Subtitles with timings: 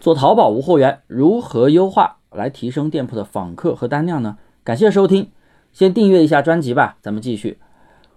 [0.00, 4.38] 做淘宝无货源如何优化来提升店铺的访客和单量呢？
[4.64, 5.30] 感谢收听，
[5.74, 6.96] 先订阅一下专辑吧。
[7.02, 7.58] 咱们继续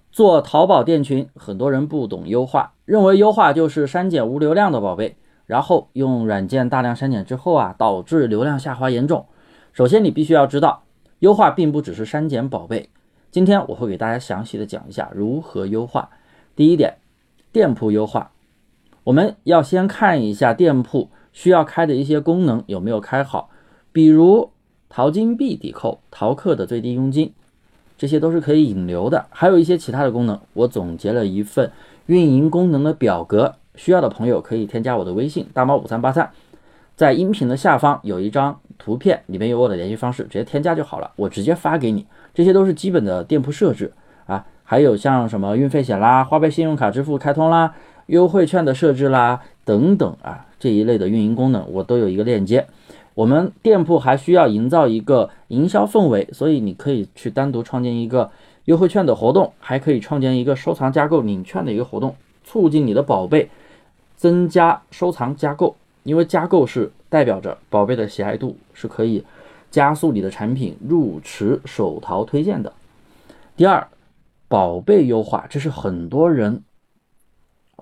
[0.10, 9.26] 做淘宝店群，很多人不懂优化，认为优化就是删减无流量的宝贝，然后用软件大量删减之后啊，导致流量下滑严重。
[9.74, 10.84] 首先，你必须要知道，
[11.20, 12.90] 优化并不只是删减宝贝。
[13.30, 16.12] 今天我会给大家详细的讲一下如何优化。
[16.56, 16.96] 第一点，
[17.52, 18.32] 店铺优化，
[19.04, 21.10] 我们要先看一下店铺。
[21.34, 23.50] 需要开的一些功能有没有开好？
[23.92, 24.52] 比如
[24.88, 27.34] 淘金币抵扣、淘客的最低佣金，
[27.98, 29.26] 这些都是可以引流的。
[29.32, 31.72] 还有一些其他的功能，我总结了一份
[32.06, 36.30] 运营功能的表格，需要的朋友可以添加我的微信大猫五三八三，
[36.96, 42.06] 在音频的下方有一张图片，里面有我的联系方式，直接添加就好了，我直接发给你。
[42.34, 43.94] 这些都是基本的店铺设置
[44.26, 47.74] 啊，还有像什么运费险啦、花呗信用卡支付开通啦、
[48.08, 50.46] 优惠券的设置啦等等啊。
[50.60, 52.66] 这一类的运营功能，我都有一个链接。
[53.16, 58.32] 我们店铺还需要营造一个营销氛围，所以你可以去单独创建一个
[58.66, 63.50] 优惠券的活动，还可以创建一个收藏加购领券的一个活动，促进你的宝贝
[64.16, 65.76] 增加收藏加购。
[66.04, 69.24] 因为加购是代表着宝贝的喜爱度，是可以
[69.70, 72.74] 加速你的产品入池手淘推荐的。
[73.56, 73.88] 第二，
[74.48, 76.64] 宝贝优化，这是很多人。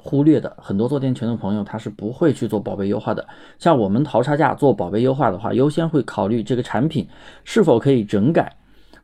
[0.03, 3.25] 忽略的很多做店群的朋友，他是不会去做宝贝优化的。
[3.59, 7.07] 像我们淘差价做宝贝优化的话，优先会考虑这个产品
[7.43, 8.55] 是否可以整改。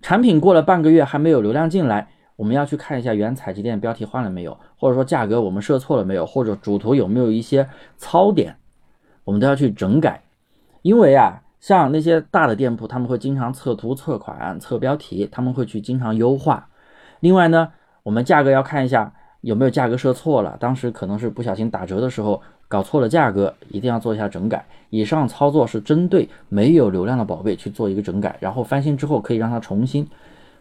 [0.02, 8.56] 产品过了半个月还没有流量进来，我们要去看一下原采集店标题换了没有，或者说价格我们设错了没有，或者主图有没有一些糙点，
[9.23, 10.23] 我们都要去整改。
[10.82, 16.70] 因为啊，像那些大的店铺，他们会经常测图、测款、测标题，他们会去经常优化。
[17.20, 17.70] 另外呢，
[18.02, 19.14] 我们价格要看一下。
[19.42, 20.58] 有没有价格设错了？
[20.60, 24.66] 当时可能是不小心打折的时候搞错了价格，一定要做一下整改。
[24.90, 30.08] 以上操作是针对没有流量的宝贝去做一个整改，然后翻新之后可以让它重新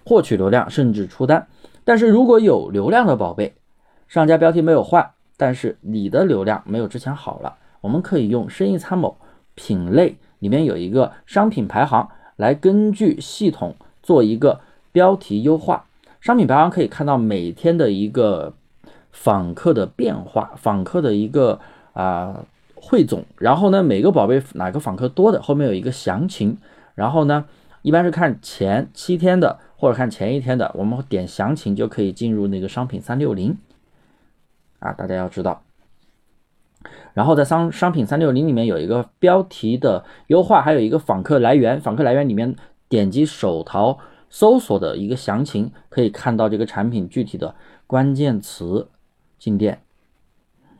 [0.05, 1.47] 获取流量，甚至出单。
[1.85, 3.55] 但是如果有流量的宝贝，
[4.09, 9.17] 上家标题没有换，但是你的流量没有之前好了，我们可以用生意参谋
[9.55, 14.61] 品类里面有一个商品排行来根据系统做一个
[14.93, 15.87] 标题优化。
[16.21, 18.53] 商品排行可以看到每天的一个。
[19.17, 21.59] 访客的变化，访客的一个
[21.95, 22.45] 啊
[22.75, 26.59] 汇总，然后呢，每个宝贝哪个访客多的，后面有一个详情，
[26.95, 27.47] 然后呢，
[27.81, 33.57] 一般是看前七天的或者看前一天的，我们点详情就可以进入那个商品三六零
[34.81, 35.63] 啊，大家要知道。
[37.15, 42.55] 然后在商商品三六零里面有一个标题的优化，还有一个访客来源，访客来源里面
[42.89, 47.55] 点击手淘搜索的一个详情，可以看到这个产品具体的
[47.87, 48.89] 关键词。
[49.39, 49.79] 进店，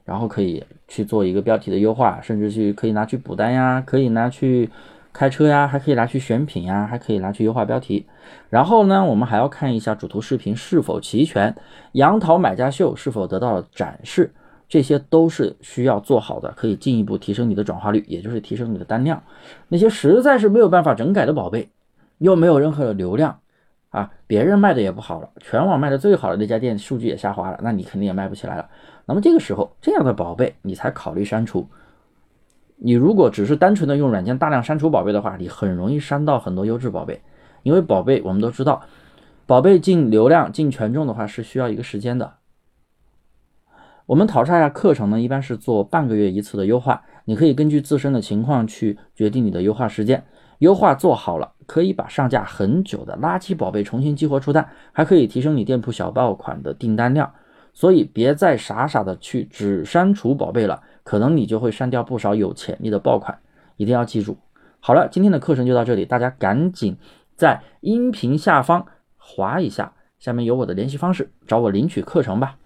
[0.05, 4.71] 然后可以去做一个标题的优化，甚至去可以拿去补单呀，可以拿去
[5.13, 8.07] 开车呀，还可以拿去选品呀，还可以拿去优化标题。
[8.51, 11.55] 然后呢，我们还要看一下主图视频是否齐全，
[11.93, 14.33] 杨桃买家秀是否得到了展示，
[14.69, 19.23] 这些都是需要做好的，可以进一步提升你的转化率，也就是提升你的单量。
[19.69, 21.71] 那些实在是没有办法整改的宝贝，
[22.19, 23.41] 又没有任何的流量。
[23.97, 28.69] 啊，别人卖的也不好了，全网卖的最好的那家店数据也下滑了，那你肯定也卖不起来了。
[29.07, 31.67] 那么这个时候，这样的宝贝你才考虑删除。
[32.77, 37.23] 你如果只是单纯的用软件大量删除宝贝的话，你很容易删到很多优质宝贝。
[37.63, 38.83] 因为宝贝我们都知道，
[39.47, 42.35] 宝贝进流量、进权重的话是需要一个时间的。
[44.05, 50.23] 我们淘差价课程呢，一般是做半个月一次的优化，你可以根据自身的情况去决定你的优化时间。
[50.59, 57.33] 优化做好了，可以把上架很久的垃圾宝贝重新激活出单，还可以提升你店铺小爆款的订单量。
[57.73, 63.39] 所以别再傻傻的去只删除宝贝了，可能你就会删掉不少有潜力的爆款。
[63.77, 64.39] 一定要记住。
[64.81, 66.97] 好了，今天的课程就到这里，大家赶紧
[67.35, 68.87] 在音频下方
[69.19, 72.57] 划一下，下面有我的联系方式，找我领取课程吧。